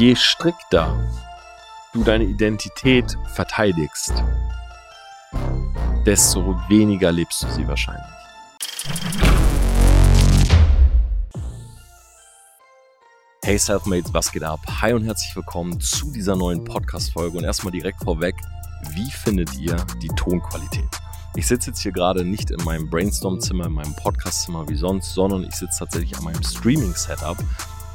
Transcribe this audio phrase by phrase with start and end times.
[0.00, 0.96] Je strikter
[1.92, 4.14] du deine Identität verteidigst,
[6.06, 8.02] desto weniger lebst du sie wahrscheinlich.
[13.44, 14.60] Hey Selfmates, was geht ab?
[14.80, 17.36] Hi und herzlich willkommen zu dieser neuen Podcast-Folge.
[17.36, 18.36] Und erstmal direkt vorweg,
[18.94, 20.88] wie findet ihr die Tonqualität?
[21.36, 25.44] Ich sitze jetzt hier gerade nicht in meinem Brainstorm-Zimmer, in meinem Podcast-Zimmer wie sonst, sondern
[25.44, 27.36] ich sitze tatsächlich an meinem Streaming-Setup.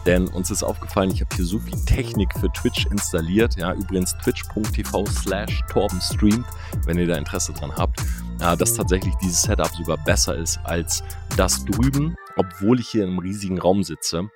[0.06, 3.56] Denn uns ist aufgefallen, ich habe hier so viel Technik für Twitch installiert.
[3.58, 6.46] Ja, übrigens twitch.tv slash torbenstreamt,
[6.86, 8.02] wenn ihr da Interesse dran habt,
[8.40, 11.04] äh, dass tatsächlich dieses Setup sogar besser ist als
[11.38, 14.30] das drüben, obwohl ich hier in einem riesigen Raum sitze.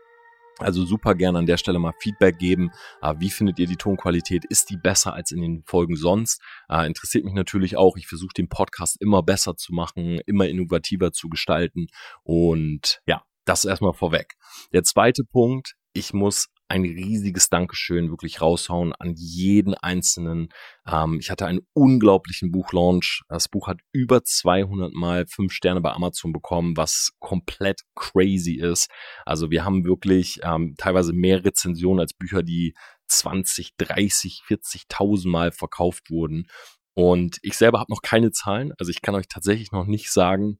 [0.59, 2.71] Also super gerne an der Stelle mal Feedback geben.
[3.01, 4.45] Äh, wie findet ihr die Tonqualität?
[4.45, 6.41] Ist die besser als in den Folgen sonst?
[6.67, 7.95] Äh, interessiert mich natürlich auch.
[7.95, 11.87] Ich versuche den Podcast immer besser zu machen, immer innovativer zu gestalten.
[12.23, 14.35] Und ja, das erstmal vorweg.
[14.73, 20.49] Der zweite Punkt, ich muss ein riesiges Dankeschön wirklich raushauen an jeden einzelnen.
[20.87, 23.23] Ähm, ich hatte einen unglaublichen Buchlaunch.
[23.27, 28.91] Das Buch hat über 200 mal fünf Sterne bei Amazon bekommen, was komplett crazy ist.
[29.25, 32.75] Also wir haben wirklich ähm, teilweise mehr Rezensionen als Bücher, die
[33.07, 36.45] 20, 30, 40.000 Mal verkauft wurden.
[36.93, 38.73] Und ich selber habe noch keine Zahlen.
[38.77, 40.59] Also ich kann euch tatsächlich noch nicht sagen,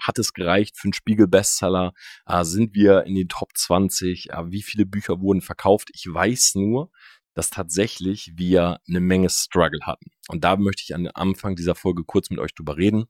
[0.00, 1.92] hat es gereicht für einen Spiegel-Bestseller?
[2.26, 4.30] Äh, sind wir in den Top 20?
[4.30, 5.90] Äh, wie viele Bücher wurden verkauft?
[5.92, 6.90] Ich weiß nur,
[7.34, 10.10] dass tatsächlich wir eine Menge Struggle hatten.
[10.28, 13.06] Und da möchte ich an Anfang dieser Folge kurz mit euch drüber reden.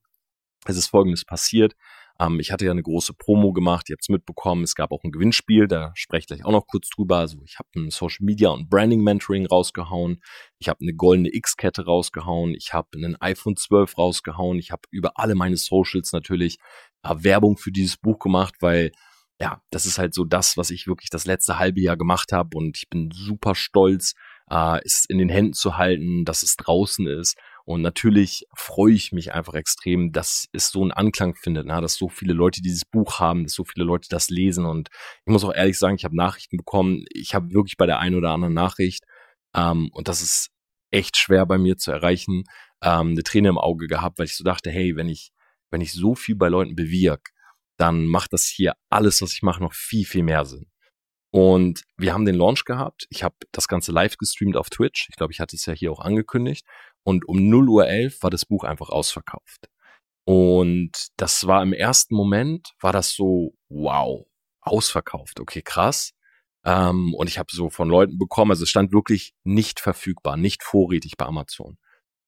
[0.65, 1.77] Es ist Folgendes passiert.
[2.19, 5.03] Ähm, ich hatte ja eine große Promo gemacht, ihr habt es mitbekommen, es gab auch
[5.05, 7.19] ein Gewinnspiel, da spreche ich gleich auch noch kurz drüber.
[7.19, 10.23] Also ich habe ein Social Media und Branding Mentoring rausgehauen,
[10.59, 15.13] ich habe eine goldene X-Kette rausgehauen, ich habe einen iPhone 12 rausgehauen, ich habe über
[15.17, 16.59] alle meine Socials natürlich
[17.03, 18.93] äh, Werbung für dieses Buch gemacht, weil
[19.39, 22.57] ja, das ist halt so das, was ich wirklich das letzte halbe Jahr gemacht habe
[22.57, 24.15] und ich bin super stolz,
[24.51, 29.11] äh, es in den Händen zu halten, dass es draußen ist und natürlich freue ich
[29.11, 32.85] mich einfach extrem, dass es so einen Anklang findet, na, dass so viele Leute dieses
[32.85, 34.65] Buch haben, dass so viele Leute das lesen.
[34.65, 34.89] Und
[35.25, 37.05] ich muss auch ehrlich sagen, ich habe Nachrichten bekommen.
[37.13, 39.05] Ich habe wirklich bei der einen oder anderen Nachricht,
[39.57, 40.51] ähm, und das ist
[40.93, 42.45] echt schwer bei mir zu erreichen,
[42.83, 45.33] ähm, eine Träne im Auge gehabt, weil ich so dachte, hey, wenn ich,
[45.73, 47.33] wenn ich so viel bei Leuten bewirke,
[47.79, 50.71] dann macht das hier alles, was ich mache, noch viel, viel mehr Sinn.
[51.33, 53.07] Und wir haben den Launch gehabt.
[53.11, 55.09] Ich habe das Ganze live gestreamt auf Twitch.
[55.11, 56.65] Ich glaube, ich hatte es ja hier auch angekündigt.
[57.07, 59.69] Und um 0 Uhr 11 war das Buch einfach ausverkauft.
[60.25, 64.27] Und das war im ersten Moment, war das so, wow,
[64.61, 65.39] ausverkauft.
[65.39, 66.11] Okay, krass.
[66.65, 70.65] Ähm, und ich habe so von Leuten bekommen, also es stand wirklich nicht verfügbar, nicht
[70.65, 71.79] vorrätig bei Amazon.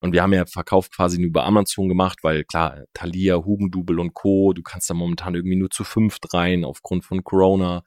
[0.00, 4.14] Und wir haben ja Verkauf quasi nur bei Amazon gemacht, weil klar, Thalia, Hugendubel und
[4.14, 7.82] Co., du kannst da momentan irgendwie nur zu fünft rein aufgrund von Corona.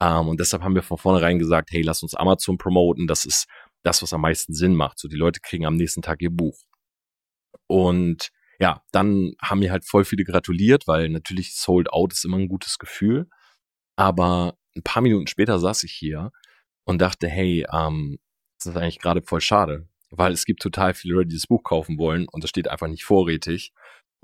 [0.00, 3.06] Ähm, und deshalb haben wir von vornherein gesagt, hey, lass uns Amazon promoten.
[3.06, 3.46] Das ist
[3.84, 4.98] das, was am meisten Sinn macht.
[4.98, 6.58] So, die Leute kriegen am nächsten Tag ihr Buch.
[7.66, 12.38] Und ja, dann haben mir halt voll viele gratuliert, weil natürlich sold out ist immer
[12.38, 13.28] ein gutes Gefühl.
[13.96, 16.32] Aber ein paar Minuten später saß ich hier
[16.84, 18.18] und dachte, hey, ähm,
[18.58, 21.62] das ist eigentlich gerade voll schade, weil es gibt total viele Leute, die das Buch
[21.62, 23.72] kaufen wollen und das steht einfach nicht vorrätig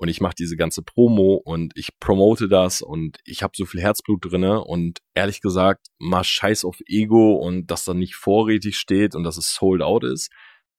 [0.01, 3.81] und ich mache diese ganze Promo und ich promote das und ich habe so viel
[3.81, 9.13] Herzblut drinne und ehrlich gesagt, mal scheiß auf Ego und dass da nicht vorrätig steht
[9.13, 10.31] und dass es sold out ist.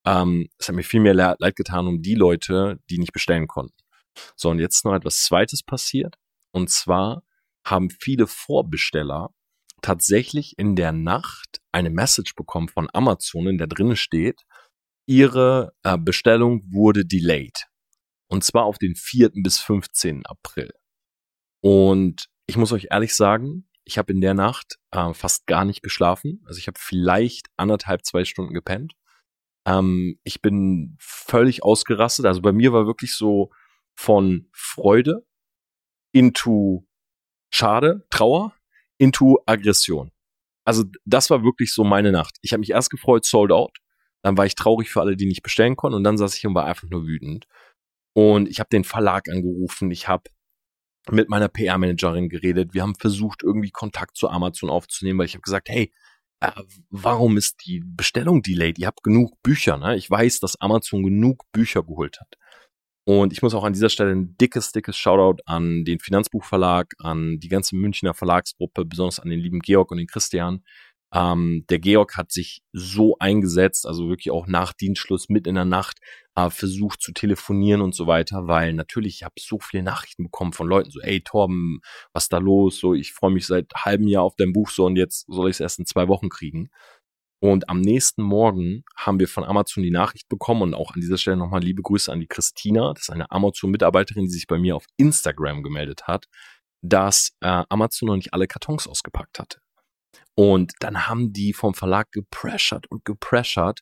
[0.05, 3.77] Ähm, es hat mir viel mehr leid getan um die Leute, die nicht bestellen konnten.
[4.35, 6.15] So, und jetzt noch etwas Zweites passiert.
[6.51, 7.23] Und zwar
[7.65, 9.29] haben viele Vorbesteller
[9.81, 14.41] tatsächlich in der Nacht eine Message bekommen von Amazon, in der drinne steht,
[15.05, 17.69] ihre äh, Bestellung wurde delayed.
[18.33, 19.29] Und zwar auf den 4.
[19.43, 20.25] bis 15.
[20.25, 20.71] April.
[21.61, 25.83] Und ich muss euch ehrlich sagen, ich habe in der Nacht äh, fast gar nicht
[25.83, 26.41] geschlafen.
[26.47, 28.95] Also ich habe vielleicht anderthalb, zwei Stunden gepennt.
[29.67, 32.25] Ähm, ich bin völlig ausgerastet.
[32.25, 33.51] Also bei mir war wirklich so
[33.93, 35.27] von Freude
[36.11, 36.87] into
[37.53, 38.55] Schade, Trauer,
[38.97, 40.11] into Aggression.
[40.65, 42.39] Also das war wirklich so meine Nacht.
[42.41, 43.77] Ich habe mich erst gefreut, sold out.
[44.23, 45.97] Dann war ich traurig für alle, die nicht bestellen konnten.
[45.97, 47.45] Und dann saß ich und war einfach nur wütend.
[48.13, 50.23] Und ich habe den Verlag angerufen, ich habe
[51.09, 55.41] mit meiner PR-Managerin geredet, wir haben versucht, irgendwie Kontakt zu Amazon aufzunehmen, weil ich habe
[55.41, 55.91] gesagt, hey,
[56.39, 56.51] äh,
[56.89, 58.79] warum ist die Bestellung delayed?
[58.79, 59.95] Ihr habt genug Bücher, ne?
[59.97, 62.37] Ich weiß, dass Amazon genug Bücher geholt hat.
[63.05, 67.39] Und ich muss auch an dieser Stelle ein dickes, dickes Shoutout an den Finanzbuchverlag, an
[67.39, 70.63] die ganze Münchner Verlagsgruppe, besonders an den lieben Georg und den Christian,
[71.13, 75.65] ähm, der Georg hat sich so eingesetzt, also wirklich auch nach Dienstschluss mit in der
[75.65, 75.99] Nacht
[76.35, 80.53] äh, versucht zu telefonieren und so weiter, weil natürlich ich habe so viele Nachrichten bekommen
[80.53, 81.81] von Leuten so, ey Torben,
[82.13, 82.79] was da los?
[82.79, 85.57] So, ich freue mich seit halbem Jahr auf dein Buch so und jetzt soll ich
[85.57, 86.69] es erst in zwei Wochen kriegen.
[87.39, 91.17] Und am nächsten Morgen haben wir von Amazon die Nachricht bekommen und auch an dieser
[91.17, 94.75] Stelle nochmal liebe Grüße an die Christina, das ist eine Amazon-Mitarbeiterin, die sich bei mir
[94.77, 96.27] auf Instagram gemeldet hat,
[96.81, 99.62] dass äh, Amazon noch nicht alle Kartons ausgepackt hatte.
[100.35, 103.81] Und dann haben die vom Verlag gepressert und gepressert.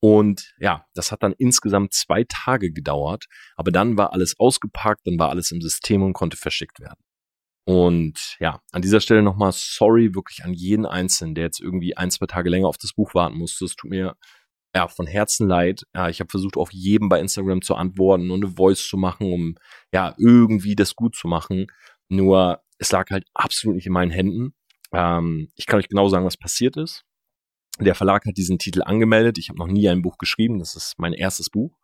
[0.00, 3.26] Und ja, das hat dann insgesamt zwei Tage gedauert.
[3.56, 7.00] Aber dann war alles ausgepackt, dann war alles im System und konnte verschickt werden.
[7.64, 12.10] Und ja, an dieser Stelle nochmal sorry wirklich an jeden Einzelnen, der jetzt irgendwie ein,
[12.10, 13.64] zwei Tage länger auf das Buch warten musste.
[13.64, 14.16] Es tut mir
[14.74, 15.84] ja von Herzen leid.
[15.94, 19.32] Ja, ich habe versucht, auf jedem bei Instagram zu antworten und eine Voice zu machen,
[19.32, 19.54] um
[19.92, 21.66] ja irgendwie das gut zu machen.
[22.08, 24.54] Nur es lag halt absolut nicht in meinen Händen.
[24.92, 27.04] Ähm, ich kann euch genau sagen, was passiert ist.
[27.80, 29.38] Der Verlag hat diesen Titel angemeldet.
[29.38, 30.58] Ich habe noch nie ein Buch geschrieben.
[30.58, 31.78] Das ist mein erstes Buch.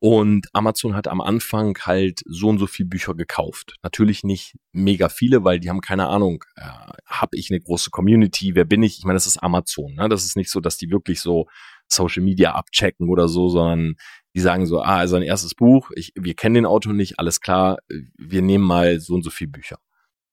[0.00, 3.76] Und Amazon hat am Anfang halt so und so viel Bücher gekauft.
[3.82, 6.62] Natürlich nicht mega viele, weil die haben keine Ahnung, äh,
[7.06, 8.98] habe ich eine große Community, wer bin ich?
[8.98, 9.94] Ich meine, das ist Amazon.
[9.94, 10.10] Ne?
[10.10, 11.46] Das ist nicht so, dass die wirklich so
[11.88, 13.94] Social Media abchecken oder so, sondern
[14.34, 17.40] die sagen so, ah, also ein erstes Buch, ich, wir kennen den Autor nicht, alles
[17.40, 17.78] klar,
[18.18, 19.78] wir nehmen mal so und so viel Bücher.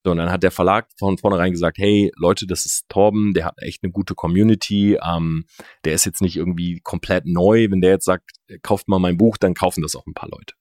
[0.03, 3.45] So, und dann hat der Verlag von vornherein gesagt, hey Leute, das ist Torben, der
[3.45, 5.45] hat echt eine gute Community, ähm,
[5.85, 7.67] der ist jetzt nicht irgendwie komplett neu.
[7.69, 8.31] Wenn der jetzt sagt,
[8.63, 10.55] kauft mal mein Buch, dann kaufen das auch ein paar Leute.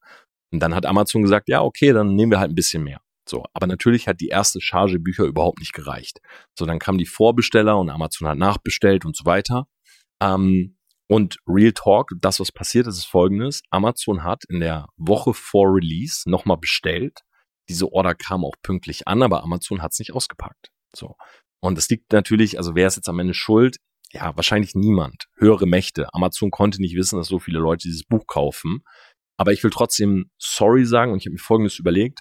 [0.52, 3.00] Und dann hat Amazon gesagt, ja, okay, dann nehmen wir halt ein bisschen mehr.
[3.26, 6.20] So, aber natürlich hat die erste Charge Bücher überhaupt nicht gereicht.
[6.58, 9.68] So, dann kamen die Vorbesteller und Amazon hat nachbestellt und so weiter.
[10.20, 10.76] Ähm,
[11.06, 13.62] und Real Talk, das, was passiert ist, ist folgendes.
[13.70, 17.20] Amazon hat in der Woche vor Release nochmal bestellt
[17.70, 20.70] diese Order kam auch pünktlich an, aber Amazon hat es nicht ausgepackt.
[20.94, 21.14] So.
[21.60, 23.76] Und es liegt natürlich, also wer ist jetzt am Ende schuld?
[24.12, 25.26] Ja, wahrscheinlich niemand.
[25.36, 26.12] Höhere Mächte.
[26.12, 28.80] Amazon konnte nicht wissen, dass so viele Leute dieses Buch kaufen.
[29.36, 32.20] Aber ich will trotzdem sorry sagen und ich habe mir Folgendes überlegt.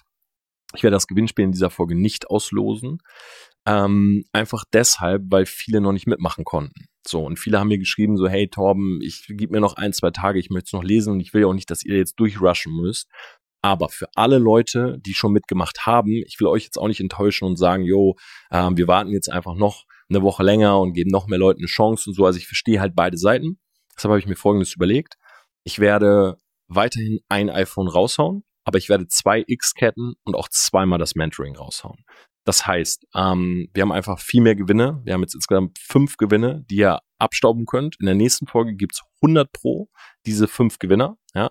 [0.74, 2.98] Ich werde das Gewinnspiel in dieser Folge nicht auslosen.
[3.66, 6.86] Ähm, einfach deshalb, weil viele noch nicht mitmachen konnten.
[7.06, 10.10] So, und viele haben mir geschrieben, so, hey Torben, ich gib mir noch ein, zwei
[10.10, 12.20] Tage, ich möchte es noch lesen und ich will ja auch nicht, dass ihr jetzt
[12.20, 13.08] durchrushen müsst.
[13.62, 17.44] Aber für alle Leute, die schon mitgemacht haben, ich will euch jetzt auch nicht enttäuschen
[17.44, 18.16] und sagen, jo,
[18.50, 21.66] äh, wir warten jetzt einfach noch eine Woche länger und geben noch mehr Leuten eine
[21.66, 22.24] Chance und so.
[22.24, 23.58] Also ich verstehe halt beide Seiten.
[23.94, 25.16] Deshalb habe ich mir Folgendes überlegt.
[25.62, 31.14] Ich werde weiterhin ein iPhone raushauen, aber ich werde zwei X-Ketten und auch zweimal das
[31.14, 32.04] Mentoring raushauen.
[32.44, 35.02] Das heißt, ähm, wir haben einfach viel mehr Gewinne.
[35.04, 37.96] Wir haben jetzt insgesamt fünf Gewinne, die ihr abstauben könnt.
[38.00, 39.88] In der nächsten Folge gibt's 100 pro
[40.26, 41.16] diese fünf Gewinner.
[41.34, 41.50] Ja.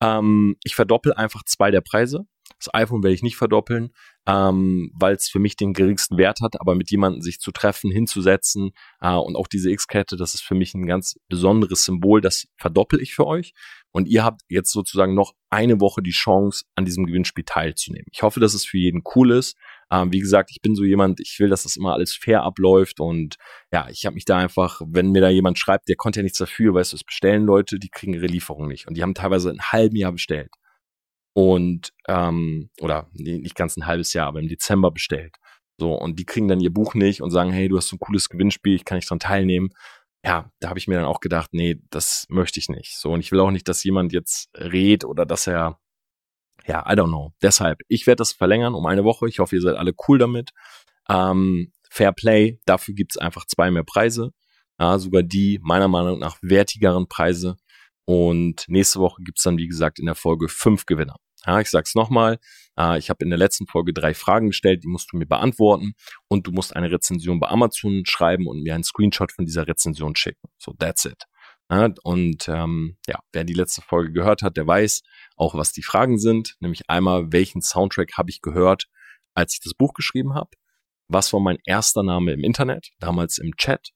[0.00, 2.24] Ähm, ich verdoppel einfach zwei der Preise.
[2.58, 3.90] Das iPhone werde ich nicht verdoppeln,
[4.26, 7.90] ähm, weil es für mich den geringsten Wert hat, aber mit jemandem sich zu treffen,
[7.90, 12.46] hinzusetzen äh, und auch diese X-Kette, das ist für mich ein ganz besonderes Symbol, das
[12.56, 13.52] verdoppel ich für euch.
[13.90, 18.06] Und ihr habt jetzt sozusagen noch eine Woche die Chance, an diesem Gewinnspiel teilzunehmen.
[18.12, 19.56] Ich hoffe, dass es für jeden cool ist.
[19.90, 23.00] Ähm, wie gesagt, ich bin so jemand, ich will, dass das immer alles fair abläuft
[23.00, 23.36] und
[23.72, 26.38] ja, ich habe mich da einfach, wenn mir da jemand schreibt, der konnte ja nichts
[26.38, 29.50] dafür, weißt du, es bestellen Leute, die kriegen ihre Lieferung nicht und die haben teilweise
[29.50, 30.50] ein halben Jahr bestellt
[31.34, 35.36] und ähm, oder nee, nicht ganz ein halbes Jahr, aber im Dezember bestellt.
[35.80, 38.00] So und die kriegen dann ihr Buch nicht und sagen, hey, du hast so ein
[38.00, 39.70] cooles Gewinnspiel, ich kann nicht dran teilnehmen.
[40.24, 42.96] Ja, da habe ich mir dann auch gedacht, nee, das möchte ich nicht.
[42.98, 45.78] So und ich will auch nicht, dass jemand jetzt redet oder dass er
[46.68, 47.32] ja, I don't know.
[47.42, 49.26] Deshalb, ich werde das verlängern um eine Woche.
[49.28, 50.50] Ich hoffe, ihr seid alle cool damit.
[51.08, 54.32] Ähm, Fair Play, dafür gibt's einfach zwei mehr Preise.
[54.78, 57.56] Ja, sogar die meiner Meinung nach wertigeren Preise.
[58.04, 61.16] Und nächste Woche gibt's dann, wie gesagt, in der Folge fünf Gewinner.
[61.46, 62.38] Ja, ich sag's nochmal.
[62.78, 65.94] Äh, ich habe in der letzten Folge drei Fragen gestellt, die musst du mir beantworten.
[66.28, 70.14] Und du musst eine Rezension bei Amazon schreiben und mir einen Screenshot von dieser Rezension
[70.16, 70.48] schicken.
[70.58, 71.24] So, that's it.
[71.68, 75.02] Und ähm, ja, wer die letzte Folge gehört hat, der weiß
[75.36, 76.56] auch, was die Fragen sind.
[76.60, 78.86] Nämlich einmal, welchen Soundtrack habe ich gehört,
[79.34, 80.50] als ich das Buch geschrieben habe?
[81.08, 83.90] Was war mein erster Name im Internet, damals im Chat?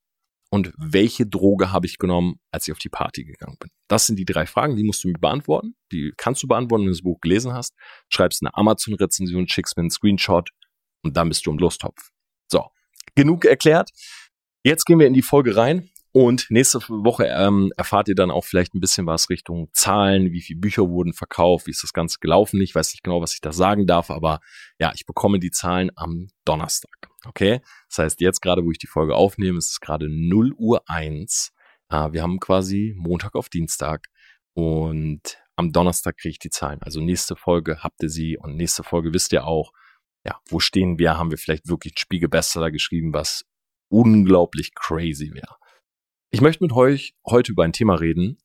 [0.51, 3.71] Und welche Droge habe ich genommen, als ich auf die Party gegangen bin?
[3.89, 5.75] Das sind die drei Fragen, die musst du mir beantworten.
[5.93, 7.75] Die kannst du beantworten, wenn du das Buch gelesen hast.
[8.11, 10.51] Schreibst eine Amazon-Rezension, schickst mir einen Screenshot
[11.03, 12.11] und dann bist du im Lostopf.
[12.51, 12.67] So,
[13.15, 13.91] genug erklärt.
[14.63, 15.89] Jetzt gehen wir in die Folge rein.
[16.15, 20.43] Und nächste Woche ähm, erfahrt ihr dann auch vielleicht ein bisschen was Richtung Zahlen, wie
[20.43, 22.61] viele Bücher wurden verkauft, wie ist das Ganze gelaufen.
[22.61, 24.41] Ich weiß nicht genau, was ich da sagen darf, aber
[24.79, 27.09] ja, ich bekomme die Zahlen am Donnerstag.
[27.25, 27.63] Okay?
[27.89, 31.53] Das heißt, jetzt gerade, wo ich die Folge aufnehme, ist es gerade 0 Uhr 1.
[31.89, 34.09] Äh, wir haben quasi Montag auf Dienstag
[34.53, 36.83] und am Donnerstag kriege ich die Zahlen.
[36.83, 39.73] Also nächste Folge habt ihr sie und nächste Folge wisst ihr auch,
[40.27, 41.17] ja, wo stehen wir?
[41.17, 43.45] Haben wir vielleicht wirklich ein Spiegel-Bestseller geschrieben, was
[43.89, 45.57] unglaublich crazy wäre.
[46.35, 48.39] Ich möchte mit euch heute über ein Thema reden,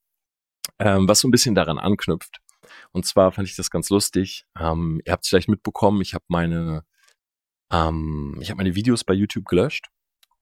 [0.77, 2.41] ähm, was so ein bisschen daran anknüpft.
[2.91, 4.45] Und zwar fand ich das ganz lustig.
[4.59, 6.83] Ähm, ihr habt es vielleicht mitbekommen, ich habe meine,
[7.71, 9.87] ähm, habe meine Videos bei YouTube gelöscht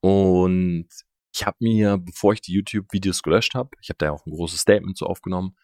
[0.01, 0.87] und
[1.35, 4.31] ich habe mir, bevor ich die YouTube-Videos gelöscht habe, ich habe da ja auch ein
[4.31, 5.55] großes Statement so aufgenommen,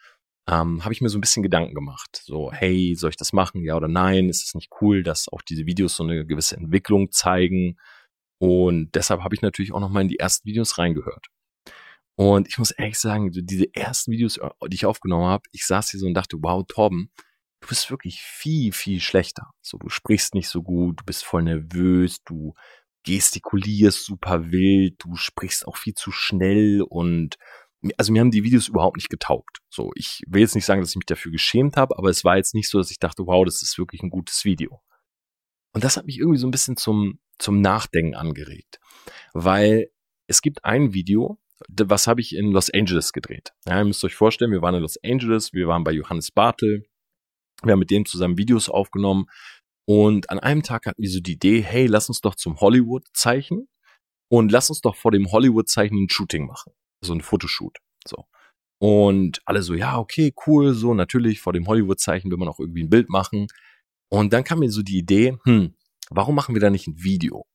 [0.47, 2.21] ähm, habe ich mir so ein bisschen Gedanken gemacht.
[2.23, 4.29] So, hey, soll ich das machen, ja oder nein?
[4.29, 7.79] Ist es nicht cool, dass auch diese Videos so eine gewisse Entwicklung zeigen?
[8.39, 11.31] Und deshalb habe ich natürlich auch noch mal in die ersten Videos reingehört.
[12.15, 15.91] Und ich muss ehrlich sagen, diese ersten Videos, äh, die ich aufgenommen habe, ich saß
[15.91, 17.11] hier so und dachte, wow, Torben,
[17.61, 19.51] du bist wirklich viel, viel schlechter.
[19.61, 22.53] So, du sprichst nicht so gut, du bist voll nervös, du
[23.03, 27.37] gestikulierst super wild, du sprichst auch viel zu schnell und
[27.97, 29.57] also mir haben die Videos überhaupt nicht getaugt.
[29.69, 32.37] So, ich will jetzt nicht sagen, dass ich mich dafür geschämt habe, aber es war
[32.37, 34.81] jetzt nicht so, dass ich dachte, wow, das ist wirklich ein gutes Video.
[35.73, 38.79] Und das hat mich irgendwie so ein bisschen zum, zum Nachdenken angeregt.
[39.33, 39.89] Weil
[40.27, 43.51] es gibt ein Video, was habe ich in Los Angeles gedreht.
[43.67, 46.85] Ja, ihr müsst euch vorstellen, wir waren in Los Angeles, wir waren bei Johannes Bartel,
[47.63, 49.25] wir haben mit dem zusammen Videos aufgenommen
[49.85, 53.67] und an einem Tag hatten wir so die Idee, hey, lass uns doch zum Hollywood-Zeichen
[54.29, 56.73] und lass uns doch vor dem Hollywood-Zeichen ein Shooting machen.
[57.03, 57.77] So ein Fotoshoot.
[58.07, 58.25] So.
[58.79, 62.83] Und alle so, ja, okay, cool, so, natürlich, vor dem Hollywood-Zeichen will man auch irgendwie
[62.83, 63.47] ein Bild machen.
[64.09, 65.75] Und dann kam mir so die Idee, hm,
[66.09, 67.45] warum machen wir da nicht ein Video?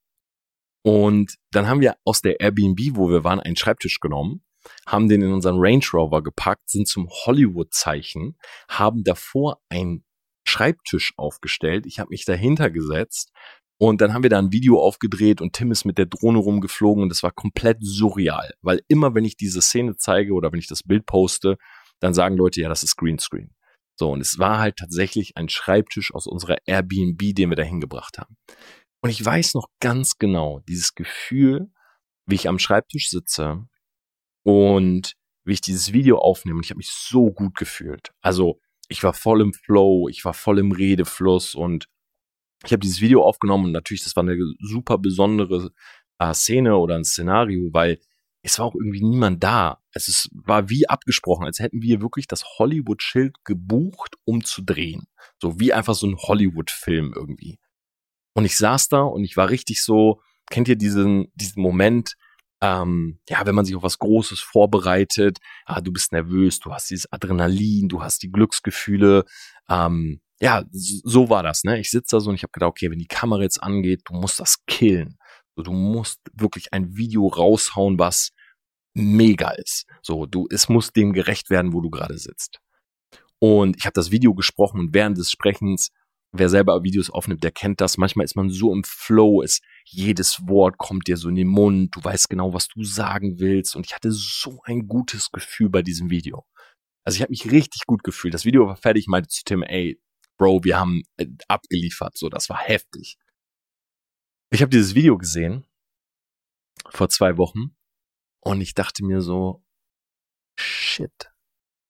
[0.86, 4.44] Und dann haben wir aus der Airbnb, wo wir waren, einen Schreibtisch genommen,
[4.86, 8.38] haben den in unseren Range Rover gepackt, sind zum Hollywood-Zeichen,
[8.68, 10.04] haben davor einen
[10.46, 11.86] Schreibtisch aufgestellt.
[11.86, 13.32] Ich habe mich dahinter gesetzt
[13.78, 17.02] und dann haben wir da ein Video aufgedreht und Tim ist mit der Drohne rumgeflogen
[17.02, 20.68] und das war komplett surreal, weil immer wenn ich diese Szene zeige oder wenn ich
[20.68, 21.56] das Bild poste,
[21.98, 23.50] dann sagen Leute, ja, das ist Greenscreen.
[23.98, 28.18] So, und es war halt tatsächlich ein Schreibtisch aus unserer Airbnb, den wir da hingebracht
[28.18, 28.36] haben.
[29.06, 31.70] Und ich weiß noch ganz genau dieses Gefühl,
[32.26, 33.68] wie ich am Schreibtisch sitze
[34.42, 36.56] und wie ich dieses Video aufnehme.
[36.56, 38.10] Und ich habe mich so gut gefühlt.
[38.20, 41.86] Also ich war voll im Flow, ich war voll im Redefluss und
[42.64, 45.70] ich habe dieses Video aufgenommen und natürlich, das war eine super besondere
[46.18, 48.00] äh, Szene oder ein Szenario, weil
[48.42, 49.84] es war auch irgendwie niemand da.
[49.92, 55.06] Es ist, war wie abgesprochen, als hätten wir wirklich das Hollywood-Schild gebucht, um zu drehen.
[55.40, 57.60] So wie einfach so ein Hollywood-Film irgendwie.
[58.36, 62.16] Und ich saß da und ich war richtig so, kennt ihr diesen, diesen Moment,
[62.60, 66.90] ähm, ja, wenn man sich auf was Großes vorbereitet, ah, du bist nervös, du hast
[66.90, 69.24] dieses Adrenalin, du hast die Glücksgefühle,
[69.70, 71.80] ähm, ja, so war das, ne?
[71.80, 74.12] Ich sitze da so und ich habe gedacht, okay, wenn die Kamera jetzt angeht, du
[74.12, 75.16] musst das killen.
[75.56, 78.32] So, du musst wirklich ein Video raushauen, was
[78.92, 79.86] mega ist.
[80.02, 82.60] So, du, es muss dem gerecht werden, wo du gerade sitzt.
[83.38, 85.90] Und ich habe das Video gesprochen und während des Sprechens,
[86.32, 87.98] wer selber Videos aufnimmt, der kennt das.
[87.98, 91.94] Manchmal ist man so im Flow, ist jedes Wort kommt dir so in den Mund,
[91.94, 93.76] du weißt genau, was du sagen willst.
[93.76, 96.44] Und ich hatte so ein gutes Gefühl bei diesem Video.
[97.04, 98.34] Also ich habe mich richtig gut gefühlt.
[98.34, 100.00] Das Video war fertig, meinte zu Tim, ey,
[100.38, 102.18] Bro, wir haben äh, abgeliefert.
[102.18, 103.16] So, das war heftig.
[104.50, 105.66] Ich habe dieses Video gesehen
[106.90, 107.76] vor zwei Wochen
[108.40, 109.64] und ich dachte mir so,
[110.58, 111.32] shit,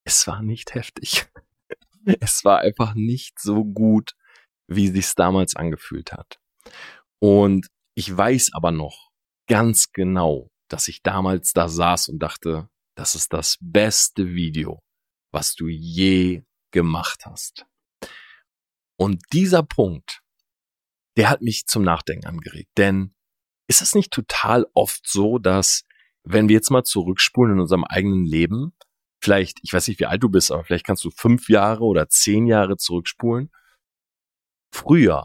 [0.04, 1.26] es war nicht heftig.
[2.20, 4.14] Es war einfach nicht so gut,
[4.68, 6.38] wie sich's damals angefühlt hat.
[7.20, 9.10] Und ich weiß aber noch
[9.48, 14.82] ganz genau, dass ich damals da saß und dachte, das ist das beste Video,
[15.32, 16.42] was du je
[16.72, 17.66] gemacht hast.
[18.98, 20.22] Und dieser Punkt,
[21.16, 22.70] der hat mich zum Nachdenken angeregt.
[22.76, 23.14] Denn
[23.68, 25.84] ist es nicht total oft so, dass
[26.24, 28.72] wenn wir jetzt mal zurückspulen in unserem eigenen Leben,
[29.20, 32.08] vielleicht, ich weiß nicht, wie alt du bist, aber vielleicht kannst du fünf Jahre oder
[32.08, 33.50] zehn Jahre zurückspulen.
[34.76, 35.24] Früher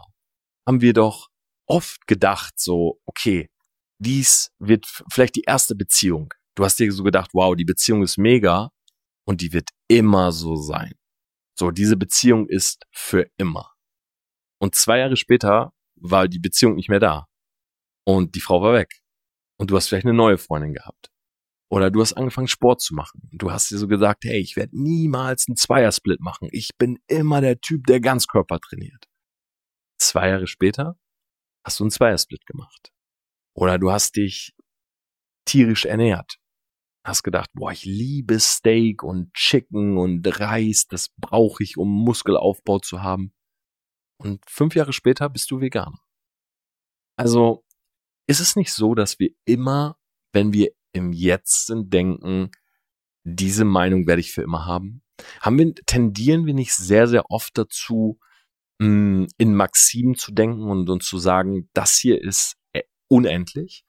[0.66, 1.28] haben wir doch
[1.66, 3.50] oft gedacht, so, okay,
[3.98, 6.32] dies wird vielleicht die erste Beziehung.
[6.56, 8.70] Du hast dir so gedacht, wow, die Beziehung ist mega
[9.26, 10.94] und die wird immer so sein.
[11.58, 13.70] So, diese Beziehung ist für immer.
[14.58, 17.26] Und zwei Jahre später war die Beziehung nicht mehr da.
[18.04, 19.02] Und die Frau war weg.
[19.58, 21.10] Und du hast vielleicht eine neue Freundin gehabt.
[21.70, 23.28] Oder du hast angefangen, Sport zu machen.
[23.32, 26.48] Du hast dir so gesagt, hey, ich werde niemals einen Zweiersplit machen.
[26.52, 29.11] Ich bin immer der Typ, der Ganzkörper trainiert.
[30.02, 30.98] Zwei Jahre später
[31.64, 32.92] hast du einen Zweiersplit gemacht.
[33.54, 34.54] Oder du hast dich
[35.44, 36.38] tierisch ernährt
[37.04, 42.78] hast gedacht, boah, ich liebe Steak und Chicken und Reis, das brauche ich, um Muskelaufbau
[42.78, 43.32] zu haben.
[44.18, 45.98] Und fünf Jahre später bist du Veganer.
[47.16, 47.64] Also
[48.28, 49.98] ist es nicht so, dass wir immer,
[50.32, 52.50] wenn wir im Jetzt sind, denken,
[53.24, 55.02] diese Meinung werde ich für immer haben?
[55.40, 58.18] Haben wir, tendieren wir nicht sehr, sehr oft dazu,
[58.82, 63.84] mm, in Maximen zu denken und uns zu sagen, das hier ist äh, unendlich?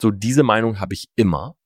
[0.00, 1.56] So, diese Meinung habe ich immer.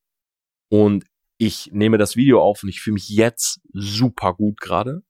[0.70, 1.04] Und
[1.38, 5.02] ich nehme das Video auf und ich fühle mich jetzt super gut gerade.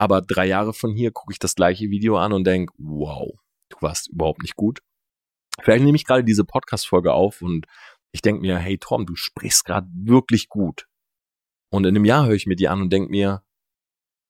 [0.00, 3.32] Aber drei Jahre von hier gucke ich das gleiche Video an und denke, wow,
[3.68, 4.80] du warst überhaupt nicht gut.
[5.60, 7.66] Vielleicht nehme ich gerade diese Podcast-Folge auf und
[8.10, 10.86] Ich denke mir, hey Tom, du sprichst gerade wirklich gut.
[11.70, 13.42] Und in einem Jahr höre ich mir die an und denke mir,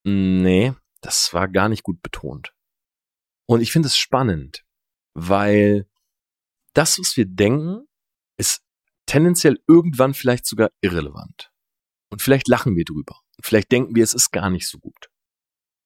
[0.03, 2.53] nee, das war gar nicht gut betont.
[3.49, 4.63] Und ich finde es spannend,
[5.15, 5.89] weil
[6.75, 7.87] das, was wir denken,
[8.37, 8.61] ist
[9.07, 11.49] tendenziell irgendwann vielleicht sogar irrelevant.
[12.11, 13.19] Und vielleicht lachen wir drüber.
[13.41, 15.09] Vielleicht denken wir, es ist gar nicht so gut.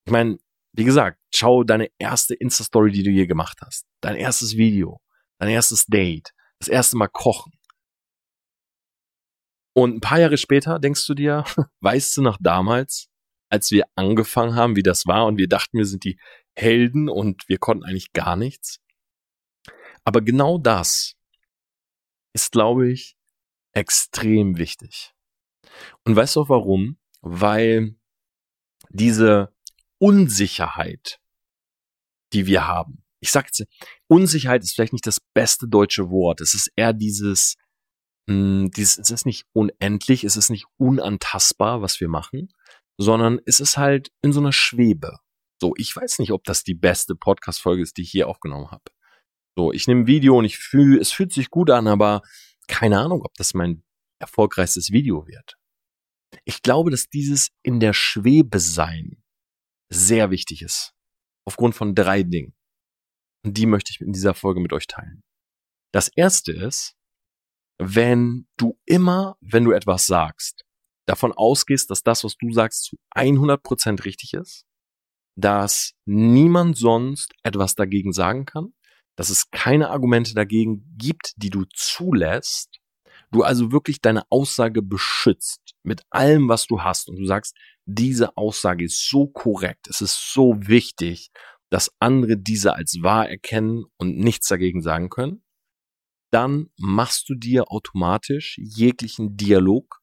[0.05, 0.39] Ich meine,
[0.73, 3.85] wie gesagt, schau deine erste Insta-Story, die du je gemacht hast.
[4.01, 4.99] Dein erstes Video,
[5.39, 7.53] dein erstes Date, das erste Mal kochen.
[9.73, 11.45] Und ein paar Jahre später denkst du dir,
[11.79, 13.07] weißt du noch damals,
[13.49, 16.19] als wir angefangen haben, wie das war und wir dachten, wir sind die
[16.55, 18.79] Helden und wir konnten eigentlich gar nichts.
[20.03, 21.15] Aber genau das
[22.33, 23.15] ist, glaube ich,
[23.73, 25.13] extrem wichtig.
[26.03, 26.97] Und weißt du auch warum?
[27.21, 27.95] Weil
[28.89, 29.53] diese
[29.97, 31.19] Unsicherheit,
[32.33, 33.65] die wir haben, ich sage jetzt,
[34.07, 36.41] Unsicherheit ist vielleicht nicht das beste deutsche Wort.
[36.41, 37.55] Es ist eher dieses,
[38.27, 42.49] mh, hm, dieses, es ist nicht unendlich, es ist nicht unantastbar, was wir machen,
[42.97, 45.19] sondern es ist halt in so einer Schwebe.
[45.63, 48.83] So, ich weiß nicht, ob das die beste Podcast-Folge ist, die ich hier aufgenommen habe.
[49.55, 52.21] So, ich nehme ein Video und ich fühle, es fühlt sich gut an, aber
[52.67, 53.81] keine Ahnung, ob das mein
[54.19, 55.57] erfolgreichstes Video wird.
[56.43, 59.23] Ich glaube, dass dieses in der Schwebe sein
[59.89, 60.91] sehr wichtig ist.
[61.47, 62.53] Aufgrund von drei Dingen.
[63.45, 65.23] Und die möchte ich in dieser Folge mit euch teilen.
[65.93, 66.97] Das erste ist,
[67.77, 70.65] wenn du immer, wenn du etwas sagst,
[71.07, 74.65] davon ausgehst, dass das, was du sagst, zu 100% richtig ist,
[75.35, 78.73] dass niemand sonst etwas dagegen sagen kann,
[79.15, 82.79] dass es keine Argumente dagegen gibt, die du zulässt,
[83.31, 88.37] du also wirklich deine Aussage beschützt mit allem, was du hast und du sagst, diese
[88.37, 91.31] Aussage ist so korrekt, es ist so wichtig,
[91.69, 95.43] dass andere diese als wahr erkennen und nichts dagegen sagen können,
[96.31, 99.99] dann machst du dir automatisch jeglichen Dialog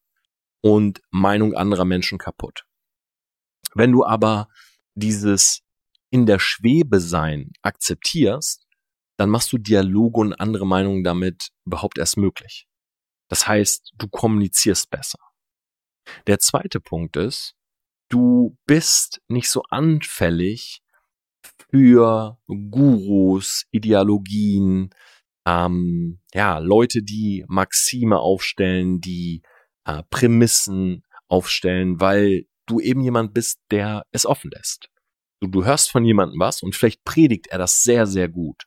[0.61, 2.65] und Meinung anderer Menschen kaputt.
[3.75, 4.49] Wenn du aber
[5.01, 5.63] dieses
[6.11, 8.67] in der Schwebe sein akzeptierst,
[9.17, 12.67] dann machst du Dialoge und andere Meinungen damit überhaupt erst möglich.
[13.29, 15.19] Das heißt, du kommunizierst besser.
[16.27, 17.55] Der zweite Punkt ist,
[18.09, 20.83] du bist nicht so anfällig
[21.71, 24.91] für Gurus, Ideologien,
[25.47, 29.43] ähm, ja, Leute, die Maxime aufstellen, die
[29.85, 34.89] äh, Prämissen aufstellen, weil du eben jemand bist, der es offen lässt.
[35.41, 38.65] Du, du hörst von jemandem was und vielleicht predigt er das sehr, sehr gut.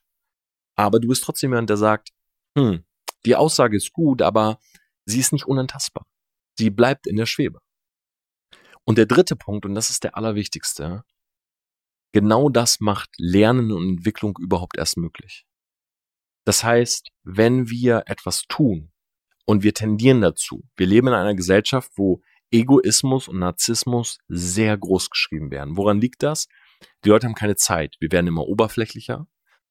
[0.76, 2.10] Aber du bist trotzdem jemand, der sagt,
[2.56, 2.84] hm,
[3.24, 4.60] die Aussage ist gut, aber
[5.06, 6.06] sie ist nicht unantastbar.
[6.58, 7.60] Sie bleibt in der Schwebe.
[8.84, 11.04] Und der dritte Punkt, und das ist der allerwichtigste,
[12.12, 15.46] genau das macht Lernen und Entwicklung überhaupt erst möglich.
[16.44, 18.92] Das heißt, wenn wir etwas tun
[19.46, 25.10] und wir tendieren dazu, wir leben in einer Gesellschaft, wo Egoismus und Narzissmus sehr groß
[25.10, 25.76] geschrieben werden.
[25.76, 26.46] Woran liegt das?
[27.04, 27.96] Die Leute haben keine Zeit.
[28.00, 29.26] Wir werden immer oberflächlicher.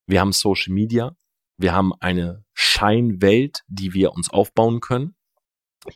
[0.06, 1.16] Wir haben Social Media.
[1.56, 5.14] Wir haben eine Scheinwelt, die wir uns aufbauen können.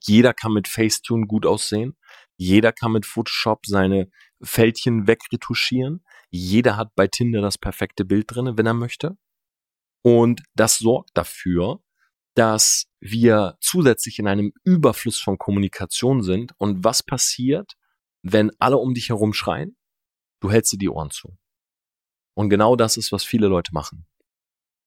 [0.03, 1.97] Jeder kann mit Facetune gut aussehen.
[2.37, 4.11] Jeder kann mit Photoshop seine
[4.43, 6.05] Fältchen wegretuschieren.
[6.31, 9.17] Jeder hat bei Tinder das perfekte Bild drinne, wenn er möchte.
[10.03, 11.83] Und das sorgt dafür,
[12.39, 16.53] dass wir zusätzlich in einem Überfluss von Kommunikation sind.
[16.59, 17.73] Und was passiert,
[18.23, 19.77] wenn alle um dich herum schreien?
[20.41, 21.37] Du hältst dir die Ohren zu.
[22.37, 24.07] Und genau das ist, was viele Leute machen.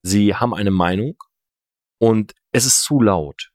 [0.02, 1.22] Sie haben eine Meinung
[2.00, 3.52] und es ist zu laut.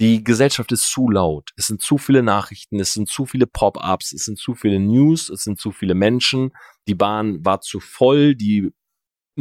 [0.00, 1.50] Die Gesellschaft ist zu laut.
[1.56, 5.30] Es sind zu viele Nachrichten, es sind zu viele Pop-ups, es sind zu viele News,
[5.30, 6.52] es sind zu viele Menschen.
[6.86, 8.70] Die Bahn war zu voll, die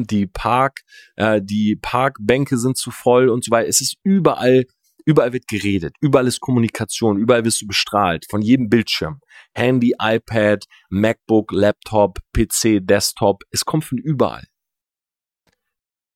[0.06, 0.82] die Park,
[1.16, 3.68] äh, die Parkbänke sind zu voll und so weiter.
[3.68, 4.66] Es ist überall,
[5.06, 9.20] überall wird geredet, überall ist Kommunikation, überall wirst du bestrahlt, von jedem Bildschirm.
[9.54, 14.46] Handy, iPad, MacBook, Laptop, PC, Desktop, es kommt von überall.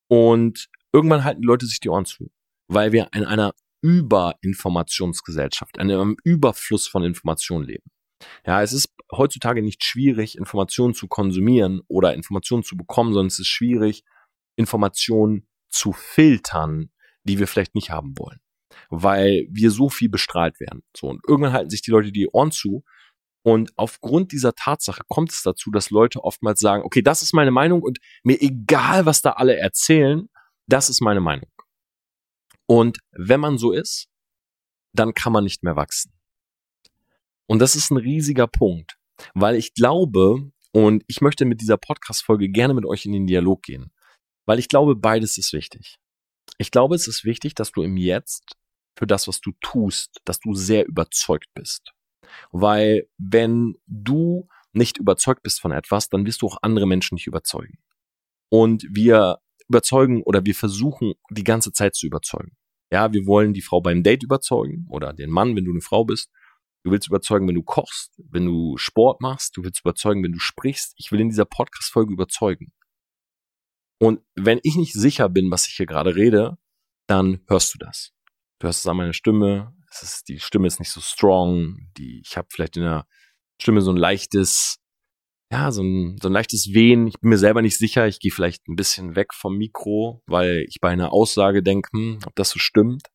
[0.08, 2.30] Und irgendwann halten die Leute sich die Ohren zu,
[2.68, 7.90] weil wir in einer Überinformationsgesellschaft, einem Überfluss von Informationen leben.
[8.46, 13.38] Ja, es ist heutzutage nicht schwierig, Informationen zu konsumieren oder Informationen zu bekommen, sondern es
[13.38, 14.04] ist schwierig,
[14.56, 16.90] Informationen zu filtern,
[17.24, 18.40] die wir vielleicht nicht haben wollen.
[18.88, 20.82] Weil wir so viel bestrahlt werden.
[20.96, 22.84] So, und irgendwann halten sich die Leute die Ohren zu.
[23.42, 27.50] Und aufgrund dieser Tatsache kommt es dazu, dass Leute oftmals sagen, okay, das ist meine
[27.50, 30.28] Meinung und mir egal, was da alle erzählen,
[30.66, 31.50] das ist meine Meinung.
[32.66, 34.08] Und wenn man so ist,
[34.94, 36.13] dann kann man nicht mehr wachsen.
[37.46, 38.96] Und das ist ein riesiger Punkt,
[39.34, 43.62] weil ich glaube, und ich möchte mit dieser Podcast-Folge gerne mit euch in den Dialog
[43.62, 43.92] gehen,
[44.46, 45.96] weil ich glaube, beides ist wichtig.
[46.58, 48.56] Ich glaube, es ist wichtig, dass du im Jetzt
[48.96, 51.92] für das, was du tust, dass du sehr überzeugt bist.
[52.52, 57.26] Weil wenn du nicht überzeugt bist von etwas, dann wirst du auch andere Menschen nicht
[57.26, 57.78] überzeugen.
[58.50, 62.56] Und wir überzeugen oder wir versuchen die ganze Zeit zu überzeugen.
[62.92, 66.04] Ja, wir wollen die Frau beim Date überzeugen oder den Mann, wenn du eine Frau
[66.04, 66.30] bist.
[66.84, 69.56] Du willst überzeugen, wenn du kochst, wenn du Sport machst.
[69.56, 70.94] Du willst überzeugen, wenn du sprichst.
[70.98, 72.72] Ich will in dieser Podcast-Folge überzeugen.
[73.98, 76.58] Und wenn ich nicht sicher bin, was ich hier gerade rede,
[77.06, 78.12] dann hörst du das.
[78.58, 79.74] Du hörst es an meiner Stimme.
[79.90, 81.90] Ist, die Stimme ist nicht so strong.
[81.96, 83.06] Die, ich habe vielleicht in der
[83.58, 84.78] Stimme so ein leichtes,
[85.50, 87.06] ja, so ein, so ein leichtes Wehen.
[87.06, 88.06] Ich bin mir selber nicht sicher.
[88.08, 92.18] Ich gehe vielleicht ein bisschen weg vom Mikro, weil ich bei einer Aussage denke, hm,
[92.26, 93.08] ob das so stimmt.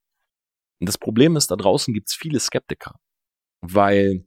[0.79, 2.95] Und das Problem ist, da draußen gibt es viele Skeptiker,
[3.61, 4.25] weil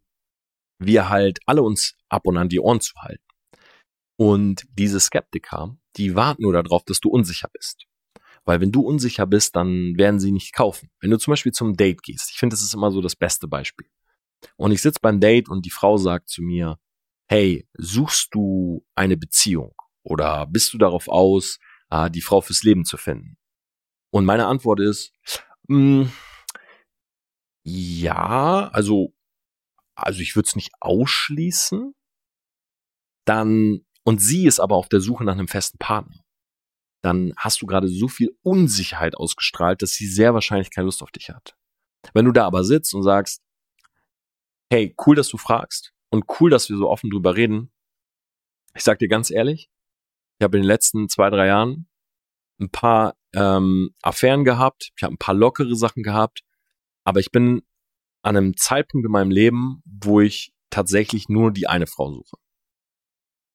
[0.79, 3.25] wir halt alle uns ab und an die Ohren zu halten.
[4.17, 7.87] Und diese Skeptiker, die warten nur darauf, dass du unsicher bist.
[8.45, 10.91] Weil wenn du unsicher bist, dann werden sie nicht kaufen.
[11.01, 13.47] Wenn du zum Beispiel zum Date gehst, ich finde, das ist immer so das beste
[13.47, 13.87] Beispiel.
[14.57, 16.79] Und ich sitze beim Date und die Frau sagt zu mir,
[17.29, 21.59] hey, suchst du eine Beziehung oder bist du darauf aus,
[21.91, 23.37] äh, die Frau fürs Leben zu finden?
[24.11, 25.13] Und meine Antwort ist,
[25.69, 26.13] mh, hm,
[27.65, 29.15] ja, also,
[30.03, 31.95] also ich würde es nicht ausschließen.
[33.25, 36.25] Dann, und sie ist aber auf der Suche nach einem festen Partner.
[37.03, 41.11] Dann hast du gerade so viel Unsicherheit ausgestrahlt, dass sie sehr wahrscheinlich keine Lust auf
[41.11, 41.57] dich hat.
[42.15, 43.43] Wenn du da aber sitzt und sagst,
[44.71, 47.73] hey, cool, dass du fragst und cool, dass wir so offen drüber reden.
[48.75, 49.71] Ich sag dir ganz ehrlich,
[50.39, 51.89] ich habe in den letzten zwei, drei Jahren
[52.61, 56.43] ein paar ähm, Affären gehabt, ich habe ein paar lockere Sachen gehabt,
[57.05, 57.63] aber ich bin
[58.23, 62.37] an einem Zeitpunkt in meinem Leben, wo ich tatsächlich nur die eine Frau suche.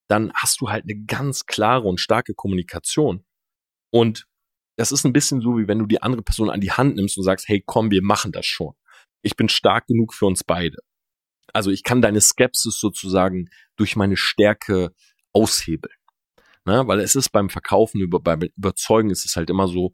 [0.09, 3.25] Dann hast du halt eine ganz klare und starke Kommunikation.
[3.91, 4.25] Und
[4.77, 7.17] das ist ein bisschen so, wie wenn du die andere Person an die Hand nimmst
[7.17, 8.73] und sagst, hey, komm, wir machen das schon.
[9.21, 10.77] Ich bin stark genug für uns beide
[11.53, 14.93] also ich kann deine Skepsis sozusagen durch meine Stärke
[15.33, 15.95] aushebeln.
[16.65, 16.87] Ne?
[16.87, 19.93] Weil es ist beim Verkaufen, über, beim Überzeugen ist es halt immer so,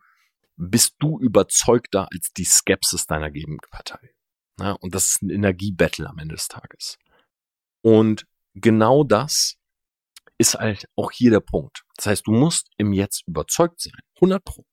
[0.56, 4.14] bist du überzeugter als die Skepsis deiner Gegenpartei.
[4.58, 4.78] Ne?
[4.80, 6.98] Und das ist ein Energiebattle am Ende des Tages.
[7.82, 9.58] Und genau das
[10.38, 11.84] ist halt auch hier der Punkt.
[11.96, 13.94] Das heißt, du musst im Jetzt überzeugt sein.
[14.16, 14.66] 100 Pro.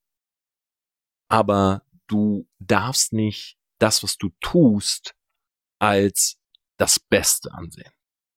[1.29, 5.15] Aber du darfst nicht das, was du tust,
[5.79, 6.39] als
[6.77, 7.91] das Beste ansehen.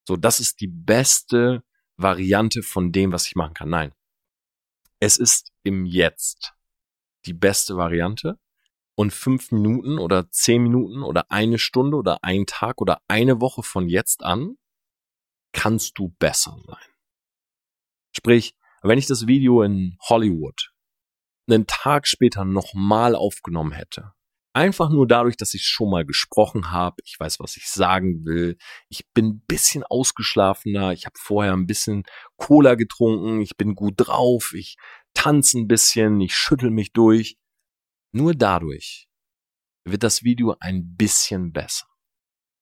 [0.08, 1.64] So, das ist die beste
[1.98, 3.70] Variante von dem, was ich machen kann.
[3.70, 3.94] Nein.
[5.00, 6.54] Es ist im Jetzt
[7.26, 8.40] die beste Variante
[8.96, 13.64] und fünf Minuten oder zehn Minuten oder eine Stunde oder ein Tag oder eine Woche
[13.64, 14.58] von jetzt an
[15.52, 16.94] kannst du besser sein.
[18.16, 20.72] Sprich, wenn ich das Video in Hollywood
[21.48, 24.14] einen Tag später nochmal aufgenommen hätte,
[24.56, 28.56] Einfach nur dadurch, dass ich schon mal gesprochen habe, ich weiß, was ich sagen will.
[28.88, 32.04] Ich bin ein bisschen ausgeschlafener, ich habe vorher ein bisschen
[32.38, 34.76] Cola getrunken, ich bin gut drauf, ich
[35.16, 37.40] tanze ein bisschen, ich schüttel mich durch.
[38.14, 39.08] Nur dadurch
[39.86, 41.88] wird das Video ein bisschen besser.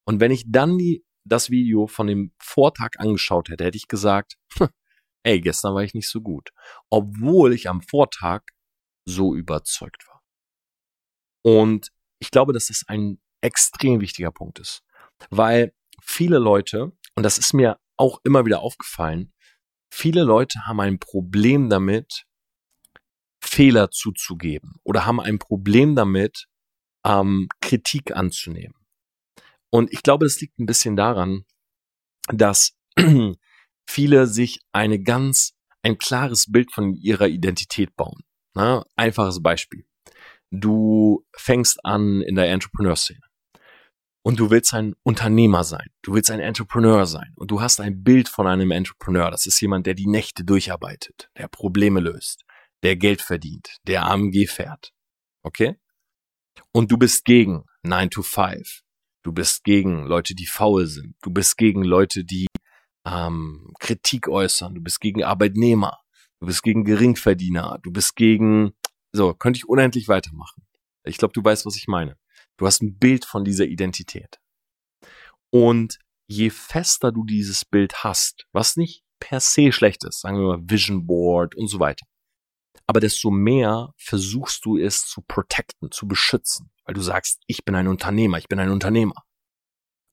[0.06, 4.38] Und wenn ich dann die, das Video von dem Vortag angeschaut hätte, hätte ich gesagt,
[5.24, 6.50] ey, gestern war ich nicht so gut.
[6.90, 8.42] Obwohl ich am Vortag
[9.06, 10.22] so überzeugt war.
[11.44, 14.84] Und ich glaube, dass das ein extrem wichtiger Punkt ist,
[15.30, 19.34] weil viele Leute, und das ist mir auch immer wieder aufgefallen,
[19.92, 22.26] viele Leute haben ein Problem damit,
[23.42, 26.48] Fehler zuzugeben oder haben ein Problem damit,
[27.06, 28.76] ähm, Kritik anzunehmen.
[29.70, 31.46] Und ich glaube, das liegt ein bisschen daran,
[32.28, 32.78] dass
[33.90, 38.22] viele sich eine ganz, ein klares Bild von ihrer Identität bauen.
[38.54, 39.86] Na, einfaches Beispiel
[40.52, 43.22] du fängst an in der Entrepreneur-Szene
[44.24, 48.04] und du willst ein Unternehmer sein, du willst ein Entrepreneur sein und du hast ein
[48.04, 49.32] Bild von einem Entrepreneur.
[49.32, 52.44] Das ist jemand, der die Nächte durcharbeitet, der Probleme löst,
[52.84, 54.94] der Geld verdient, der AMG fährt.
[55.44, 55.76] Okay?
[56.72, 58.82] Und du bist gegen 9 to 5.
[59.24, 61.16] Du bist gegen Leute, die faul sind.
[61.22, 62.48] Du bist gegen Leute, die
[63.06, 64.74] ähm, Kritik äußern.
[64.76, 66.00] Du bist gegen Arbeitnehmer.
[66.40, 67.80] Du bist gegen Geringverdiener.
[67.84, 68.74] Du bist gegen
[69.12, 70.64] so, könnte ich unendlich weitermachen.
[71.04, 72.18] Ich glaube, du weißt, was ich meine.
[72.58, 74.40] Du hast ein Bild von dieser Identität.
[75.52, 80.58] Und je fester du dieses Bild hast, was nicht per se schlecht ist, sagen wir
[80.58, 82.06] mal Vision Board und so weiter,
[82.92, 87.74] aber desto mehr versuchst du es zu protecten, zu beschützen, weil du sagst, ich bin
[87.74, 89.16] ein Unternehmer, ich bin ein Unternehmer.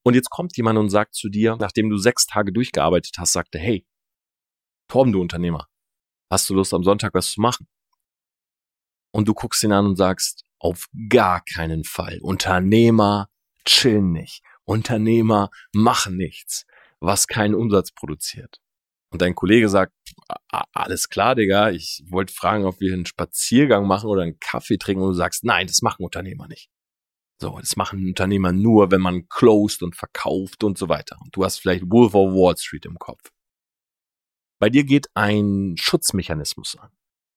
[0.04, 3.58] Und jetzt kommt jemand und sagt zu dir, nachdem du sechs Tage durchgearbeitet hast, sagte,
[3.58, 3.84] hey,
[4.86, 5.66] Torben, du Unternehmer,
[6.30, 7.66] hast du Lust am Sonntag was zu machen?
[9.10, 12.18] und du guckst ihn an und sagst, Auf gar keinen Fall.
[12.20, 13.28] Unternehmer
[13.64, 14.42] chillen nicht.
[14.64, 16.66] Unternehmer machen nichts,
[17.00, 18.60] was keinen Umsatz produziert.
[19.11, 19.92] Und dein Kollege sagt,
[20.51, 25.03] alles klar, Digga, ich wollte fragen, ob wir einen Spaziergang machen oder einen Kaffee trinken
[25.03, 26.68] und du sagst, nein, das machen Unternehmer nicht.
[27.40, 31.16] So, das machen Unternehmer nur, wenn man closed und verkauft und so weiter.
[31.23, 33.33] Und du hast vielleicht Wolf of Wall Street im Kopf.
[34.61, 36.90] Bei dir geht ein Schutzmechanismus an,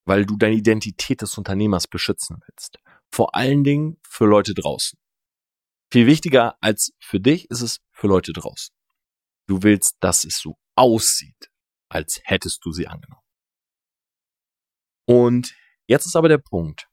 [0.06, 2.80] weil du deine Identität des Unternehmers beschützen willst.
[3.12, 4.98] Vor allen Dingen für Leute draußen.
[5.92, 8.74] Viel wichtiger als für dich ist es für Leute draußen.
[9.48, 11.51] Du willst, dass es so aussieht,
[11.92, 13.22] als hättest du sie angenommen.
[15.08, 15.56] Und
[15.88, 16.88] jetzt ist aber der Punkt,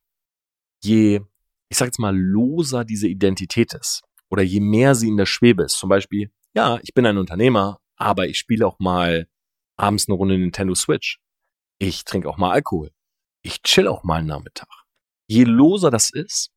[0.83, 1.21] je,
[1.69, 5.65] ich sag jetzt mal, loser diese Identität ist, oder je mehr sie in der Schwebe
[5.65, 9.29] ist, zum Beispiel, ja, ich bin ein Unternehmer, aber ich spiele auch mal
[9.77, 11.21] abends eine Runde Nintendo Switch.
[11.79, 12.91] Ich trinke auch mal Alkohol.
[13.43, 14.69] Ich chill auch mal einen Nachmittag.
[15.29, 16.51] Je loser das ist,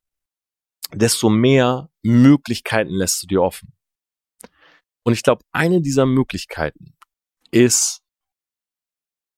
[0.93, 3.73] desto mehr Möglichkeiten lässt du dir offen.
[5.03, 6.97] Und ich glaube, eine dieser Möglichkeiten
[7.51, 8.00] ist,